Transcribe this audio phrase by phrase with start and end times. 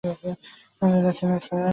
[0.03, 1.69] আমি কোথাও যাচ্ছি না, স্যার।